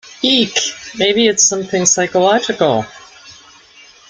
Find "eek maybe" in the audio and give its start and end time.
0.23-1.27